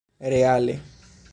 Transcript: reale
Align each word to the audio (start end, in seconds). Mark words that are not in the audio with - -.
reale 0.29 0.79